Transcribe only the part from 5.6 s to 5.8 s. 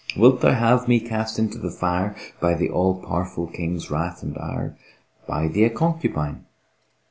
a